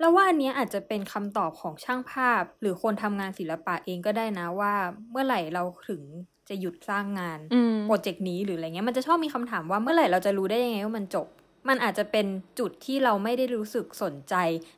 [0.00, 4.74] แล้วว่าอันเนี้ยอาจจะเป็นคำตอบของช่างภาพ หรือคนทำงานศิลปะเองก็ได้นะว่า
[5.10, 6.02] เมื่อไหร่เราถึง
[6.48, 11.26] จะหยุดสร้างงานอืมโปรเจกต์นี้หรืออะไรเงี้ยมันจะชอบมีคำถามว่าเมื่อไหร่เราจะรู้ได้ยังไงว่ามันจบ
[11.68, 12.26] มันอาจจะเป็น
[12.58, 14.34] จุดที่เราไม่ได้รู้สึกสนใจ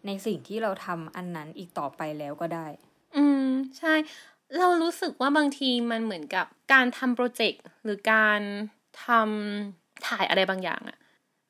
[0.07, 2.67] ในสิ่งที่เราทำอันนั้นอีกต่อไปแล้วก็ได้
[3.17, 3.47] อืม
[3.79, 3.95] ใช่
[4.59, 8.41] เรารู้สึกว่าบางทีมันเหมือนกับการทำโปรเจกต์หรือการ
[9.07, 10.99] ทำถ่ายอะไรบางอย่างอะ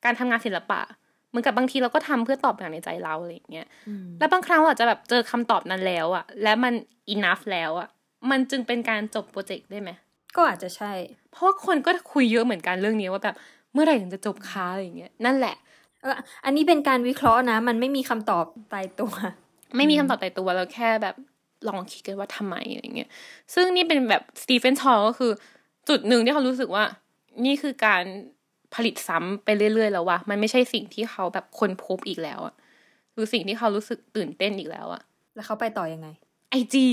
[0.05, 0.81] การทำงานศิลปะ
[1.31, 3.67] เหมือนกับบางทีเราก็ทำเพื่อตอบอย่างในใจเราอะไรอย่างเงี้ย
[4.19, 6.73] แล้วบางครั้งเราอาจจะแบบเจอคำตอบนั้นแล้วอะและมัน
[7.13, 7.87] enough แล้วอะ
[8.31, 9.89] มันจึงเป็นการจบโปรเจกต์ได้ไหม
[10.35, 10.91] ก็อาจจะใช่
[11.31, 13.35] เพราะว่าคนก็คุยเยอะเหมือนกันเรื่องนี้ว่าแบบ
[13.73, 15.55] เมื่อไหร่ถึงจะจบค้าอะไรอย่างเงี้ยนั่นแหละ
[16.01, 16.15] เออ
[16.45, 19.13] อันนี้เป็นการวิเคราะห์นะ มันไม่มีคำตอบตายตัว
[19.77, 21.15] ไม่มีคำตอบตายตัวเราแค่แบบ
[21.67, 23.09] ลองคิดกันว่าทำไมอะไรเงี้ย
[23.53, 25.31] ซึ่งนี่เป็นแบบสตีเฟนชอก็คือ
[25.89, 26.83] จุดหนึ่งที่เขารู้สึกว่า
[27.45, 28.03] นี่คือการ
[28.75, 32.55] ผลิตซ้ำไปเรื่อยๆ แล้วว่ะมันไม่ใช่สิ่งที่เขาแบบคนพบอีกแล้วอะ
[33.13, 35.01] คือสิ่งที่เขารู้สึกตื่นเต้นอีกแล้วอะ
[35.35, 36.07] แล้วเขาไปต่อยังไง
[36.51, 36.85] ไอจี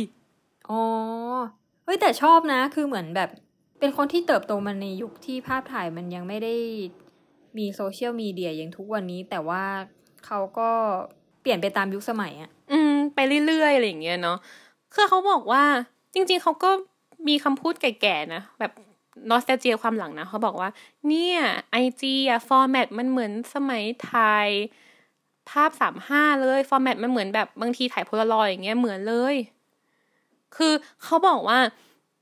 [0.71, 0.81] อ๋อ
[1.85, 3.31] เฮ้ยแต่ชอบนะ คือเหมือนแบบ
[3.81, 6.55] เป็นคนที่เติบโตมาในยุคที่ภาพถ่ายมันยังไม่ได้
[7.59, 9.63] มีโซเชียลมีเดียอย่างทุกวันนี้ แต่ว่า
[10.27, 10.71] เขาก็
[11.41, 14.39] เปลี่ยนไปตามยุคสมัยอะอืม ไปเรื่อยๆอะไรอย่างเงี้ยเนาะ
[14.95, 15.63] คือเขาบอกว่า
[16.15, 16.71] จริง ๆเขาก็
[17.29, 18.73] มีคำพูดแก่ๆนะแบบ
[19.31, 20.69] nostalgia ความหลังนะเขาบอกว่า
[21.09, 21.39] เนี่ย
[21.71, 24.49] IG อะ format มันเหมือนสมัยถ่าย
[25.51, 29.37] ภาพสามห้าเลย format มันเหมือนแบบบางทีถ่ายโพลารอยด์อย่างเงี้ยเหมือนเลย
[30.57, 31.59] คือเขาบอกว่า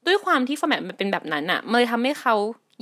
[0.06, 2.34] ด้วยความที่ format มันเป็นแบบนั้นอะมันเลยทำให้เขา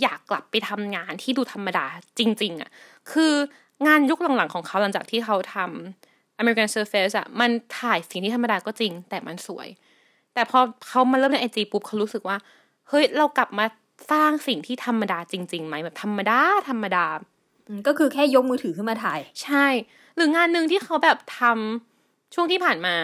[0.03, 1.87] อยากกลับไปทำงานที่ดูธรรมดา
[2.19, 2.71] จริง ๆอะ
[3.12, 3.33] คือ
[3.87, 9.69] งานยุคหลังๆของเขาหลังจากที่เขาทำ American Surface อะมันถ่ายสิ่งที่ธรรมดาก็จริง แต่มันสวย
[10.35, 12.37] แต่พอเขามาเริ่มในไอจีปุ๊บเขารู้สึกว่า
[12.88, 13.67] เฮ้ยเรากลับมา
[14.11, 17.07] สร้างสิ่งที่ธรรมดาจริงๆไหมแบบธรรมดาธรรมดา
[17.67, 19.67] อืมก็คือแค่ยกมือถือขึ้นมาถ่าย ใช่
[20.17, 22.95] หรืองานหนึ่งที่เขาแบบทำช่วงที่ผ่านมา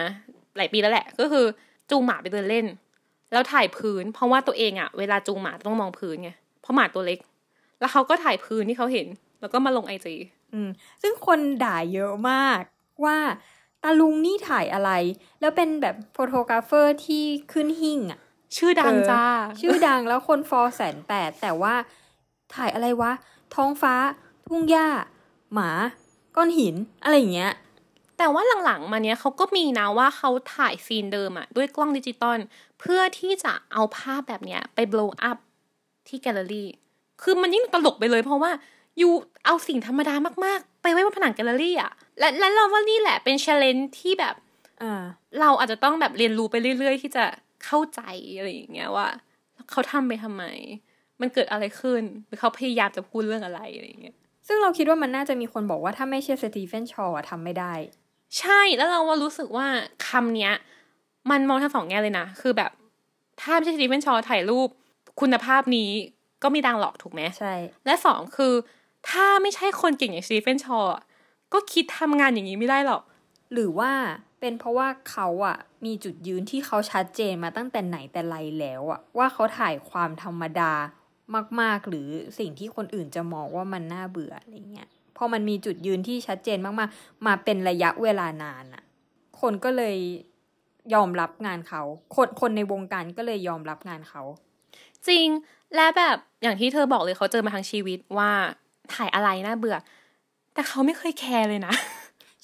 [0.57, 1.45] หลายปีแล้วแหละ ก็คือ
[1.89, 2.65] จูงหมาไปเดินเล่น
[3.31, 7.19] แล้วถ่ายพื้น เพราะว่าตัวเองอะเวลาจูงหมาต้องมองพื้นไงเพราะหมาตัวเล็ก
[7.79, 9.07] แล้วเขาก็ถ่ายพื้นที่เขาเห็น
[9.41, 10.15] แล้วก็มาลงไอจี
[10.53, 10.69] อืม
[11.01, 12.61] ซึ่งคนด่าเยอะมาก
[13.05, 13.17] ว่า
[13.83, 14.91] ตาลุงนี่ถ่ายอะไร
[15.39, 18.19] แล้วเป็นแบบ photographer ที่ขึ้นหิ้งอะ
[18.57, 19.23] ชื่อดังเออจ้า
[19.61, 21.73] ชื่อดังแล้วคน follow แสนแปดแต่ว่า
[22.53, 23.11] ถ่ายอะไรวะ
[23.55, 23.93] ท้องฟ้า
[24.47, 24.87] ทุ่งหญ้า
[25.53, 25.69] หมา
[26.35, 27.51] ก้อนหิน อะไรอย่างเงี้ย
[28.17, 32.39] แต่ว่าหลังๆมาเนี้ยเขาก็มีนะว่าเขาถ่าย sceneเดิมอะด้วยกล้องดิจิตอล
[32.79, 35.37] เพื่อที่จะเอาภาพแบบเนี้ยไป blow up
[36.07, 36.69] ที่แกลเลอรี่
[37.21, 38.51] คือมันยิ่งตลกไปเลยเพราะว่า
[39.01, 39.09] ยู
[39.45, 44.35] เอาสิ่งธรรมดามากๆ ไปไว้บนผนังแกลเลอรี่อะและและเราว่านี่แหละเป็น challenge ที่แบบ
[44.81, 45.03] อ่า
[45.39, 47.25] เราอาจจะต้องแบบเรียนรู้ไปเรื่อย ๆ ที่จะ
[47.65, 48.01] เข้าใจ
[48.37, 49.07] อะไรอย่างเงี้ยว่า
[49.71, 50.43] เขาทำไปทำไม
[51.21, 54.15] มันเกิดอะไรขึ้น หรือเขาพยายามจะพูดเรื่องอะไรอะไรอย่างเงี้ย
[54.47, 57.73] ซึ่งเราคิดว่ามันน่าจะมีคนบอกว่าถ้าไม่ใช่สตีเฟนชอว์อะทำไม่ได้
[58.39, 59.67] ใช่แล้วเราว่ารู้สึกว่า
[60.07, 60.53] คำเนี้ย
[61.31, 62.71] มันมองทั้งสองแง่เลยนะ คือแบบ
[63.41, 64.69] ถ้าไม่ใช่สตีเฟนชอว์ถ่ายรูป
[65.21, 65.89] คุณภาพนี้
[66.43, 67.53] ก็ไม่ดังหรอกถูกไหมใช่
[67.85, 68.53] และสองคือ
[69.09, 71.03] ถ้าไม่ใช่คนเก่งอย่างสตีเฟนชอว์อะ
[71.53, 73.01] ก็คิดทำงานอย่างนี้ไม่ได้หรอก
[73.53, 73.91] หรือว่า
[74.41, 80.71] เป็นเพราะว่าเขาอะมีจุดยืนที่เขาชัดเจนมาตั้งแต่ไหนแต่ไรแล้วอะว่าเขาถ่ายความธรรมดา
[81.61, 82.07] มาก ๆ หรือ
[82.39, 88.83] สิ่งที่คนอื่นจะมองว่ามันน่าเบื่ออะไรเงี้ยพอมันมีจุดยืนที่ชัดเจนมากๆ มาเป็นระยะเวลานานอะ
[89.41, 89.97] คนก็เลย
[90.93, 91.81] ยอมรับงานเขา
[92.15, 94.21] คนคนในวงการก็เลยยอมรับงานเขา
[95.07, 95.27] จริง
[95.75, 98.29] และแบบอย่างที่เธอบอกเลยเขาเจอมาทั้งชีวิตว่า
[98.93, 99.77] ถ่ายอะไรน่าเบื่อ
[100.53, 101.73] แต่เขาไม่เคยแคร์เลยนะ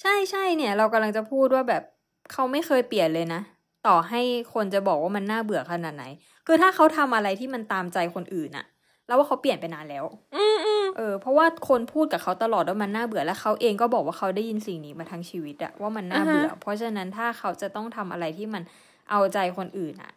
[0.02, 1.84] ใช่ใช่เนี่ย เรากำลังจะพูดว่าแบบ
[2.32, 3.42] เขาไม่เคยเปลี่ยนเลยนะ
[3.88, 4.22] ต่อให้
[4.54, 6.06] คนจะบอกว่ามันน่าเบื่อขนาดไหน
[6.48, 8.66] คือถ้าเขาทำอะไรที่มันตามใจคนอื่นอะ
[9.08, 10.06] แล้วว่าเขาเปลี่ยนไปนานแล้ว
[10.36, 18.64] อืมอืมเออ เพราะว่าคนพูดกับเขาตลอดว่ามันน่าเบื่อและเขาเองก็บอกว่าเขาได้ยินสิ่งนี้มาทั้งชีวิตอะว่ามันน่าเบื่อ เพราะฉะนั้นถ้าเขาจะต้องทำอะไรที่มัน
[19.12, 20.12] เอาใจคนอื่นอะ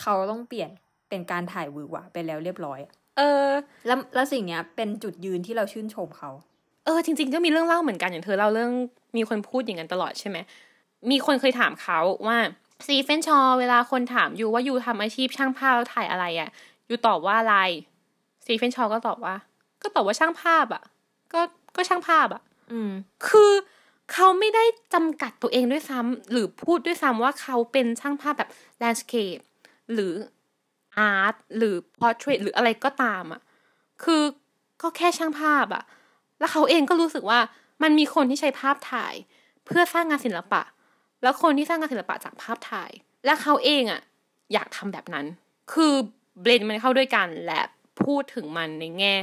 [0.00, 0.70] เขาต้องเปลี่ยน
[1.08, 3.48] เป็นการถ่ายหวือหวาไปแล้วเรียบร้อยอะเออ
[3.86, 6.30] แล้วแล้วสิ่งเนี้ยเป็นจุดยืนที่เราชื่นชมเขา
[6.84, 8.72] เออ จริง ๆ ก็มีเรื่องเล่าเหมือนกันอย่างเธอเล่าเรื่อง
[9.16, 10.38] มีคนพูดอย่างนั้นตลอดใช่ไหม
[11.10, 12.38] มีคนเคยถามเขาว่า
[12.86, 16.48] ซีเฟนชอเวลาคนถามยูว่ายูทำอาชีพช่างภาพแล้วถ่ายอะไรอะ่ะ
[16.88, 17.56] ยูตอบว่าอะไร
[18.44, 19.34] ซีเฟนชอก็ตอบว่า
[19.82, 20.82] ก็ตอบว่าช่างภาพอะ่ะ
[21.32, 21.40] ก็
[21.76, 22.92] ก็ช่างภาพอะ่ะ อืม
[23.28, 23.52] คือ
[24.12, 28.50] เขาไม่ได้จำกัดตัวเองด้วยซ้ำหรือพูดด้วยซ้ำว่าเขาเป็นช่างภาพแบบ
[28.82, 29.42] landscape
[29.92, 30.12] หรือ
[31.12, 33.40] art หรือ portrait หรืออะไรก็ตามอะ่ะ
[34.04, 34.22] คือ
[34.82, 35.82] ก็แค่ช่างภาพอะ่ะ
[36.38, 37.38] แล้วเขาเองก็รู้สึกว่า
[37.84, 39.14] มันมีคนที่ใช้ภาพถ่าย
[39.66, 40.62] เพื่อสร้างงานศิลปะ
[41.22, 42.90] แล้วคนที่สร้างงานศิลปะจากภาพถ่าย
[43.24, 44.00] และเขาเองอะ่ะ
[44.52, 45.26] อยากทำแบบนั้น
[45.72, 45.92] คือ
[46.42, 47.60] เบลนมันเข้าด้วยกันและ
[48.02, 49.14] พูดถึงมันในแง่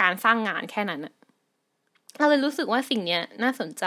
[0.00, 1.14] การสร้างงานแค่นั้นอะ
[2.18, 3.84] เราเลยรู้สึกว่าสิ่งเนี้ยน่าสนใจ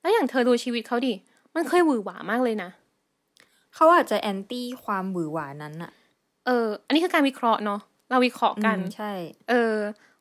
[0.00, 1.12] แล้วอย่างเธอดูชีวิตเขาดิ
[1.54, 2.70] มันเคยหวือหวามากเลยนะ
[3.74, 5.92] เขาอาจจะ anti ความหวือหวานั้นอะ
[6.46, 9.12] เออ อันนี้คือการวิเคราะห์เนาะ เราวิเคราะห์กันอืมใช่
[9.50, 9.74] เออ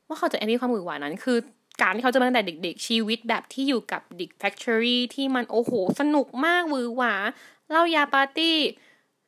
[0.07, 1.37] ว่าเขาจะ anti ความหวือหวานั้น คือ
[1.81, 7.13] การที่เขาจะมาตั้งแต่เด็กๆ ชีวิตแบบที่อยู่กับ The Factory ที่มันโอ้โห สนุกมากหวือหวา
[7.69, 8.57] เหล้ายาปาร์ตี้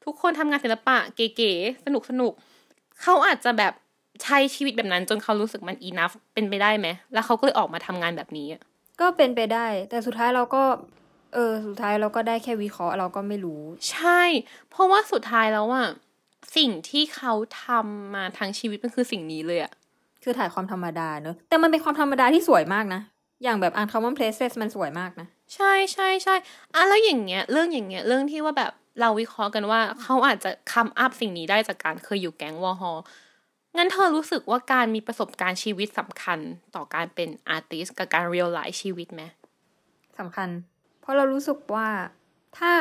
[0.06, 2.32] ทุกคนทำงานศิลปะเก๋ๆสนุกสนุก
[3.02, 3.74] เขาอาจจะแบบ
[4.24, 8.62] ใช้ชีวิตแบบนั้นจนเขารู้สึกมัน enough เป็นไปได้ไหม แล้วเขาก็เลยออกมาทำงานแบบนี้อะ
[9.02, 10.64] ก็เป็นไปได้ แต่สุดท้ายเราก็
[11.34, 13.62] เออสุดท้ายเราก็ได้แค่วิเคราะห์เราก็ไม่รู้
[13.92, 14.22] ใช่
[14.70, 15.88] เพราะว่าสุดท้ายแล้วอะ
[16.58, 17.34] สิ่งที่เขา
[17.64, 19.74] ทำมาทั้งชีวิตมันคือสิ่งนี้เลยอะ
[20.23, 23.01] คือถ่ายความธรรมดาเนอะแต่มันเป็นความธรรมดาที่สวยมากนะ
[23.43, 26.36] อย่างแบบ Uncommon Places มันสวยมากนะ ใช่ใช่ใช่
[26.73, 32.91] อะแล้วอย่างเงี้ย เรื่องอย่างเงี้ย เรื่องที่ว่าแบบเราวิเคราะห์กันว่าเขาอาจจะ come up สิ่งนี้ได้จากการเคยอยู่แก๊งวอฮอ
[33.77, 36.39] งั้นเธอรู้สึกว่าการมีประสบการณ์ชีวิตสำคัญ
[36.75, 39.23] ต่อการเป็น artist กับการ real lifeฟ์ชีวิตไหม
[40.19, 40.49] สำคัญ
[41.01, 41.88] เพราะเรารู้สึกว่า
[42.57, 42.73] ถ้า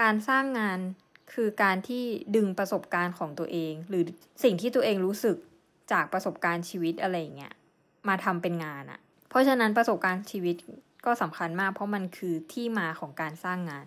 [0.00, 0.78] การสร้างงาน
[1.32, 2.04] คือการที่
[2.36, 4.04] ดึงประสบการณ์ของตัวเอง หรือ
[4.42, 5.36] สิ่งที่ตัวเองรู้สึก
[5.92, 7.52] จากประสบการณ์ชีวิตอะไรอย่างเงี้ย
[8.08, 10.56] มาทำเป็นงานอะเพราะฉะนั้นประสบการณ์ชีวิต
[11.06, 13.86] ก็สำคัญมาก เพราะมันคือที่มาของการสร้างงาน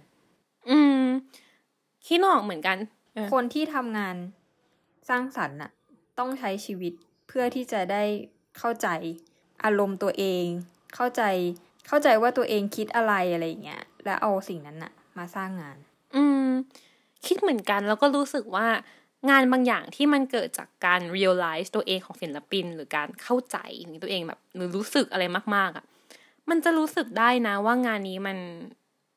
[0.70, 1.04] อืม
[2.08, 2.78] คิดออกเหมือนกัน
[3.13, 4.15] เออคนที่ทำงาน
[5.10, 5.72] สร้างสรรค์น่ะ
[6.20, 6.94] ต้องใช้ชีวิต
[7.28, 8.04] เพื่อที่จะได้
[8.58, 8.88] เข้าใจ
[9.63, 10.46] อารมณ์ตัวเอง
[10.96, 11.24] เข้าใจ
[11.88, 15.78] เข้าใจว่าตัวเองคิดอะไรอะไรอย่างเงี้ยแล้วเอาสิ่งนั้นน่ะมาสร้างงาน
[16.15, 16.48] อืม
[17.26, 18.68] คิดเหมือนกันแล้วก็รู้สึกว่า
[19.30, 23.58] งานบางอย่างที่มันเกิดจากการ realize ตัวเองของศิลปิน หรือการเข้าใจ
[23.89, 25.23] ในตัวเองแบบหรือรู้สึกอะไร
[25.56, 25.86] มาก ๆอะ
[26.49, 28.38] มันจะรู้สึกได้นะว่างานนี้มัน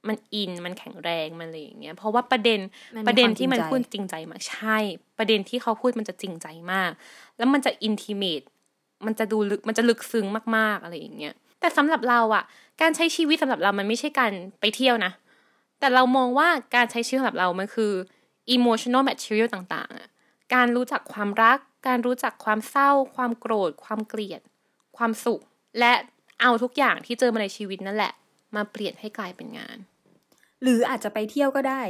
[0.09, 2.61] มันอินมันแข็งแรงมันอะไรอย่างเงี้ยเพราะว่าประเด็น
[2.97, 4.79] มันมีประเด็นความที่มันจริงใจพูดจริงใจมากใช่
[5.19, 6.91] ประเด็นที่เขาพูดมันจะจริงใจมาก
[7.39, 8.43] แล้วมันจะอินทิเมต
[9.07, 12.45] มันจะดูลึกมันจะลึกซึ้งมากๆอะไรอย่างเงี้ยแต่สำหรับเราอะ
[12.81, 15.13] การใช้ชีวิตสำหรับเรามันไม่ใช่การไปเที่ยวนะ
[15.81, 17.93] แต่เรามองว่าการใช้ชีวิตสำหรับเรามันคือ
[18.57, 20.09] emotional material ต่างๆอะ
[20.55, 24.41] การรู้จักความรัก การรู้จักความเศร้า ความโกรธ ความเกลียด
[24.97, 25.41] ความสุข
[25.79, 25.93] และ
[26.41, 28.13] เอาทุกอย่างที่เจอมาในชีวิตนั่นแหละ
[28.57, 29.77] มาเปลี่ยนให้กลายเป็นงาน
[30.63, 31.83] หรืออาจจะไปเที่ยวก็ได้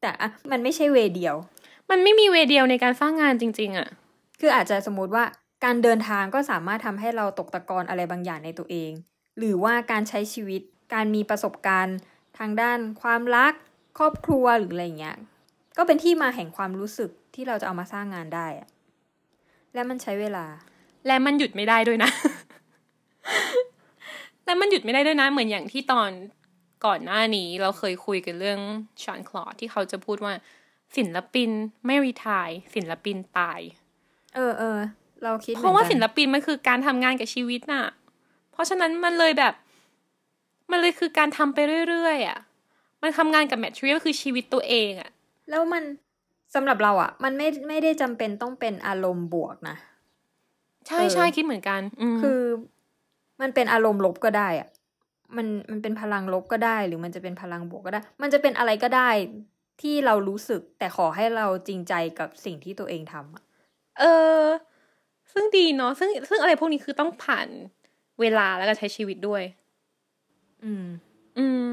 [0.00, 1.36] แต่อะมันไม่ใช่เวย์เดียว
[1.90, 3.88] มันไม่มีเวย์เดียวในการสร้างงานจริง ๆอะ
[4.40, 5.24] คืออาจจะสมมติว่า
[5.64, 8.92] การเดินทางก็สามารถทำให้เราตกตะกอนอะไรบางอย่างในตัวเอง
[9.38, 10.62] หรือว่าการใช้ชีวิต
[10.94, 11.96] การมีประสบการณ์
[12.38, 13.52] ทางด้านความรัก
[13.98, 15.16] ครอบครัวหรืออะไรเงี้ย
[15.78, 18.68] ก็เป็นที่มาแห่งความรู้สึกที่เราจะเอามาสร้างงานได้อะ
[19.74, 20.46] และมันใช้เวลา
[21.06, 22.10] และมันหยุดไม่ได้ด้วยนะ
[24.44, 26.10] และมันหยุดไม่ได้ด้วยนะ เหมือนอย่างที่ตอน
[26.86, 28.60] ก่อนหน้านี้เราเคยคุยกันเรื่อง
[29.02, 30.32] ชอนคลอดที่เขาจะพูดว่า
[30.96, 31.50] ศิลปิน
[31.86, 33.60] ไม่รีทายศิลปินตาย
[34.34, 34.78] เออเออ
[35.22, 37.84] เราคิดเพราะว่าหมืศิอนลกันปินมันคือการทำงานกับชีวิตน่ะ
[38.52, 39.54] เพราะฉะนั้นมันเลยแบบ
[40.70, 42.38] มันเลยคือการทำไปเรื่อยๆอะ
[43.02, 45.10] มันทำงานกับแมทเทียลคือชีวิตตัวเองอะ
[45.50, 45.84] แล้วมัน
[46.54, 49.76] สำหรับเราอะมันไม่ไม่ได้จำเป็นต้องเป็นอารมณ์บวกนะ
[50.88, 52.40] ใช่เออใช่คิดเหมือนกันอืมคือ
[53.40, 54.68] มันเป็นอารมณ์ลบก็ได้อะ
[55.36, 59.10] มันมันเป็นพลังลบก็ได้ หรือมันจะเป็นพลังบวกก็ได้ มันจะเป็นอะไรก็ได้
[59.82, 63.44] ที่เรารู้สึกแต่ขอให้เราจริงใจกับสิ่งที่ตัวเองทำอะ
[63.98, 64.04] เอ
[64.40, 64.42] อ
[65.32, 67.48] ซึ่งดีเนาะซึ่งซึ่งอะไรพวกนี้คือต้องผ่าน
[68.20, 69.42] เวลาแล้วก็ใช้ชีวิตด้วย
[70.64, 70.86] อืม
[71.38, 71.66] อืม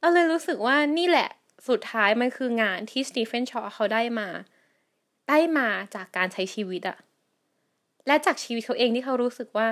[0.00, 1.28] เราเลยรู้สึกว่านี่แหละ
[1.68, 4.28] สุดท้ายมันคืองานที่สตีเฟนชอว์เขาได้มา
[5.28, 6.98] ได้มาจากการใช้ชีวิตอะ
[8.06, 9.66] และจากชีวิตเขาเองที่เขารู้สึกว่า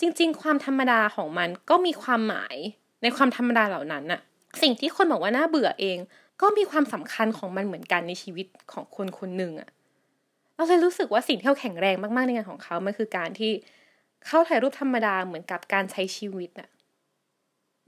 [0.00, 2.56] จริง ๆ ความธรรมดาของมันก็มีความหมาย
[3.02, 4.20] ในความธรรมดาเหล่านั้นอะ
[4.62, 5.98] สิ่งที่คนบอกว่าน่าเบื่อเอง
[6.40, 9.70] ก็มีความสำคัญของมันเหมือนกันในชีวิตของคนคนหนึ่งอะ
[10.54, 13.52] เราเลยรู้สึกว่าสิ่งที่เขาแข็งแรงมากๆในงานของเขา มันคือการที่
[14.26, 16.68] เขาถ่ายรูปธรรมดาเหมือนกับการใช้ชีวิตอะ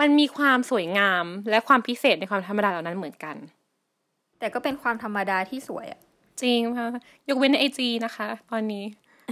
[0.00, 3.36] มันมีความสวยงามและความพิเศษในความธรรมดาเหล่านั้นเหมือนกัน
[4.38, 6.00] แต่ก็เป็นความธรรมดาที่สวยอะ
[6.42, 6.86] จริงค่ะ
[7.28, 8.84] ยกเว้นในไอจีนะคะ ตอนนี้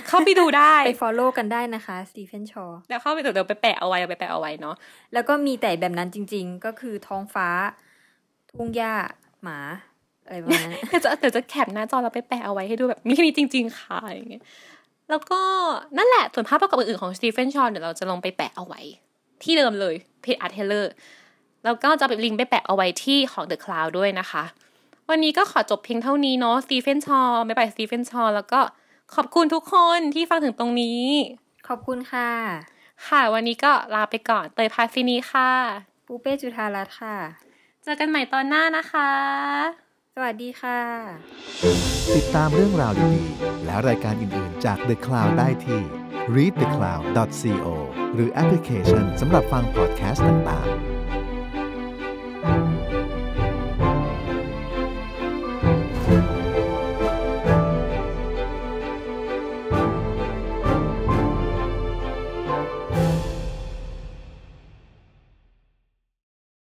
[0.08, 4.76] เข้าไปดูได้ ไป follow กันได้นะคะสตีเฟนชอเดี๋ยวเข้าไปเดี๋ยวไปแปะเอาไว้เอาไปแปะเอาไว้เนาะ
[5.12, 7.48] แล้วก็มีแต่แบบนั้นจริง ๆ ก็คือท้องฟ้า
[8.50, 8.92] ทุ่งหญ้า
[9.42, 9.58] หมา
[10.26, 14.42] อะไรประมาณนั้นเดี๋ยวจะเดี๋ยวจะแคปหน้าจอเราไปแปะเอาไว้ให้ดูแบบมีแค่นี้จริง ๆ ค่ะอย่างเงี้ย
[15.10, 15.40] แล้วก็
[15.98, 18.80] นั่นแหละส่วนภาพประกอบอื่นๆของ Stephen Shore เดี๋ยวเราจะลงไปแปะเอาไว้
[19.44, 20.92] ที่เดิมเลยเพจอาร์เทเลอร์
[21.64, 24.44] แล้วก็จะไปลิงก์ไปแปะเอาไว้ที่ของ The Cloud ด้วยนะคะ
[25.08, 28.60] วันนี้ก็ขอจบเพียงเท่านี้เนาะ Stephen Shore บ๊ายบาย Stephen Shore แล้วก็
[29.14, 31.04] ขอบคุณทุกคนที่ฟังถึงตรงนี้
[31.68, 32.30] ขอบคุณค่ะ
[33.06, 35.50] ค่ะ วันนี้ก็ลาไปก่อนเตยพาซินีค่ะ
[36.06, 37.16] ปูเป้จุธารัตน์ค่ะ
[37.82, 39.10] เจอกันใหม่ตอนหน้านะคะ
[39.87, 39.87] ส
[40.22, 40.80] วัสดีค่ะ
[42.16, 45.80] ติดตามเรื่องราวดีๆ และรายการอื่น ๆ จาก The Cloud ได้ที่
[46.34, 47.66] readthecloud.co
[48.14, 50.97] หรือแอปพลิเคชันสำหรับฟังพอดแคสต์ต่าง ๆ